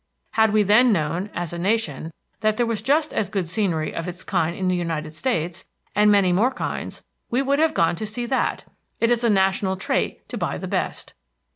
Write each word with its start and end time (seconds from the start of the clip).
Had 0.31 0.51
we 0.51 0.63
then 0.63 0.91
known, 0.91 1.29
as 1.35 1.53
a 1.53 1.59
nation, 1.59 2.11
that 2.39 2.57
there 2.57 2.65
was 2.65 2.81
just 2.81 3.13
as 3.13 3.29
good 3.29 3.47
scenery 3.47 3.93
of 3.93 4.07
its 4.07 4.23
kind 4.23 4.55
in 4.55 4.67
the 4.67 4.75
United 4.75 5.13
States, 5.13 5.67
and 5.95 6.11
many 6.11 6.33
more 6.33 6.49
kinds, 6.49 7.03
we 7.29 7.43
would 7.43 7.59
have 7.59 7.75
gone 7.75 7.95
to 7.97 8.07
see 8.07 8.25
that; 8.25 8.65
it 8.99 9.11
is 9.11 9.23
a 9.23 9.29
national 9.29 9.77
trait 9.77 10.27
to 10.29 10.39
buy 10.39 10.57
the 10.57 10.67
best. 10.67 11.13